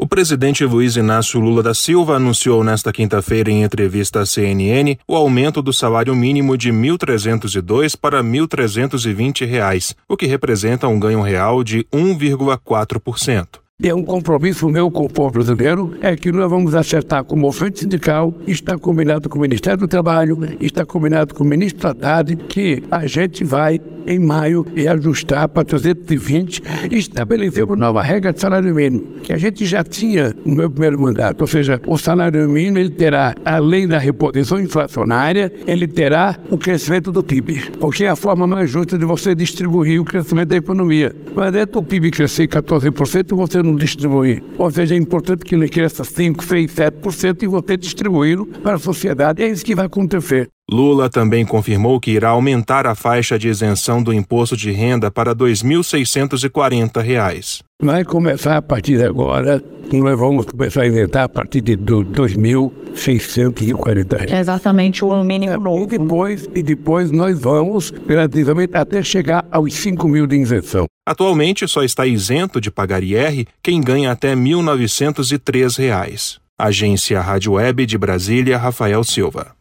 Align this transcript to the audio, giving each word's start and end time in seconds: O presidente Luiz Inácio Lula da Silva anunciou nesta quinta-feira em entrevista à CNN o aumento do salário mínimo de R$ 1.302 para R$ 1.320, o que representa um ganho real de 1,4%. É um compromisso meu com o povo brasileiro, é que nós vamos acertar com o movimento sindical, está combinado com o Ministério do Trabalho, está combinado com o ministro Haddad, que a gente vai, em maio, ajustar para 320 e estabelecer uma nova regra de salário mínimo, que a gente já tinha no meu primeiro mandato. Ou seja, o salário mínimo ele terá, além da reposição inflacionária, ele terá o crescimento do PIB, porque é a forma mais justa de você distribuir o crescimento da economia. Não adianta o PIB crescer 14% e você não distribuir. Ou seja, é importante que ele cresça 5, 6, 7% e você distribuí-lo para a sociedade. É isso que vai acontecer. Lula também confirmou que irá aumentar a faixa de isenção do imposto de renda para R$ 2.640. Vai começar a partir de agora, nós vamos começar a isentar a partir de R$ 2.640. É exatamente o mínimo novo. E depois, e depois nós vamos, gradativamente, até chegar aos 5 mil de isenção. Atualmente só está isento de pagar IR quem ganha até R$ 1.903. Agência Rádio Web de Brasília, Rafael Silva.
O 0.00 0.06
presidente 0.06 0.64
Luiz 0.64 0.94
Inácio 0.94 1.40
Lula 1.40 1.60
da 1.60 1.74
Silva 1.74 2.14
anunciou 2.14 2.62
nesta 2.62 2.92
quinta-feira 2.92 3.50
em 3.50 3.64
entrevista 3.64 4.20
à 4.20 4.26
CNN 4.26 4.96
o 5.08 5.16
aumento 5.16 5.60
do 5.60 5.72
salário 5.72 6.14
mínimo 6.14 6.56
de 6.56 6.70
R$ 6.70 6.76
1.302 6.76 7.96
para 8.00 8.22
R$ 8.22 8.28
1.320, 8.28 9.96
o 10.08 10.16
que 10.16 10.26
representa 10.26 10.86
um 10.86 11.00
ganho 11.00 11.20
real 11.20 11.64
de 11.64 11.82
1,4%. 11.92 13.58
É 13.82 13.92
um 13.92 14.04
compromisso 14.04 14.68
meu 14.68 14.88
com 14.88 15.04
o 15.04 15.08
povo 15.08 15.32
brasileiro, 15.32 15.96
é 16.00 16.14
que 16.14 16.30
nós 16.30 16.48
vamos 16.48 16.76
acertar 16.76 17.24
com 17.24 17.34
o 17.34 17.38
movimento 17.38 17.80
sindical, 17.80 18.32
está 18.46 18.78
combinado 18.78 19.28
com 19.28 19.38
o 19.38 19.42
Ministério 19.42 19.80
do 19.80 19.88
Trabalho, 19.88 20.38
está 20.60 20.86
combinado 20.86 21.34
com 21.34 21.42
o 21.42 21.46
ministro 21.46 21.88
Haddad, 21.88 22.36
que 22.48 22.84
a 22.88 23.04
gente 23.06 23.42
vai, 23.42 23.80
em 24.08 24.18
maio, 24.18 24.66
ajustar 24.90 25.48
para 25.48 25.64
320 25.64 26.62
e 26.90 26.96
estabelecer 26.96 27.64
uma 27.64 27.76
nova 27.76 28.02
regra 28.02 28.32
de 28.32 28.40
salário 28.40 28.74
mínimo, 28.74 29.20
que 29.22 29.32
a 29.32 29.36
gente 29.36 29.66
já 29.66 29.84
tinha 29.84 30.34
no 30.44 30.56
meu 30.56 30.70
primeiro 30.70 31.00
mandato. 31.00 31.42
Ou 31.42 31.46
seja, 31.46 31.80
o 31.86 31.98
salário 31.98 32.48
mínimo 32.48 32.78
ele 32.78 32.90
terá, 32.90 33.34
além 33.44 33.86
da 33.86 33.98
reposição 33.98 34.58
inflacionária, 34.58 35.52
ele 35.66 35.86
terá 35.86 36.38
o 36.50 36.56
crescimento 36.56 37.12
do 37.12 37.22
PIB, 37.22 37.72
porque 37.78 38.04
é 38.04 38.08
a 38.08 38.16
forma 38.16 38.46
mais 38.46 38.70
justa 38.70 38.96
de 38.96 39.04
você 39.04 39.34
distribuir 39.34 40.00
o 40.00 40.04
crescimento 40.04 40.48
da 40.48 40.56
economia. 40.56 41.14
Não 41.34 41.42
adianta 41.42 41.78
o 41.78 41.82
PIB 41.82 42.10
crescer 42.10 42.48
14% 42.48 43.32
e 43.32 43.34
você 43.34 43.62
não 43.62 43.76
distribuir. 43.76 44.42
Ou 44.56 44.70
seja, 44.70 44.94
é 44.94 44.98
importante 44.98 45.44
que 45.44 45.54
ele 45.54 45.68
cresça 45.68 46.04
5, 46.04 46.44
6, 46.44 46.74
7% 46.74 47.42
e 47.42 47.46
você 47.46 47.76
distribuí-lo 47.76 48.46
para 48.46 48.74
a 48.74 48.78
sociedade. 48.78 49.42
É 49.42 49.48
isso 49.48 49.64
que 49.64 49.74
vai 49.74 49.86
acontecer. 49.86 50.48
Lula 50.70 51.08
também 51.08 51.46
confirmou 51.46 51.98
que 51.98 52.10
irá 52.10 52.28
aumentar 52.28 52.86
a 52.86 52.94
faixa 52.94 53.38
de 53.38 53.48
isenção 53.48 54.02
do 54.02 54.12
imposto 54.12 54.54
de 54.54 54.70
renda 54.70 55.10
para 55.10 55.30
R$ 55.30 55.36
2.640. 55.36 57.62
Vai 57.82 58.04
começar 58.04 58.58
a 58.58 58.62
partir 58.62 58.98
de 58.98 59.04
agora, 59.04 59.64
nós 59.90 60.18
vamos 60.18 60.44
começar 60.44 60.82
a 60.82 60.86
isentar 60.86 61.24
a 61.24 61.28
partir 61.28 61.62
de 61.62 61.72
R$ 61.72 61.78
2.640. 61.78 64.30
É 64.30 64.40
exatamente 64.40 65.02
o 65.02 65.24
mínimo 65.24 65.56
novo. 65.56 65.84
E 65.84 65.86
depois, 65.86 66.46
e 66.54 66.62
depois 66.62 67.10
nós 67.10 67.40
vamos, 67.40 67.90
gradativamente, 67.90 68.76
até 68.76 69.02
chegar 69.02 69.46
aos 69.50 69.72
5 69.72 70.06
mil 70.06 70.26
de 70.26 70.36
isenção. 70.36 70.84
Atualmente 71.08 71.66
só 71.66 71.82
está 71.82 72.06
isento 72.06 72.60
de 72.60 72.70
pagar 72.70 73.02
IR 73.02 73.46
quem 73.62 73.80
ganha 73.80 74.12
até 74.12 74.34
R$ 74.34 74.36
1.903. 74.36 76.36
Agência 76.60 77.20
Rádio 77.22 77.52
Web 77.52 77.86
de 77.86 77.96
Brasília, 77.96 78.58
Rafael 78.58 79.02
Silva. 79.02 79.56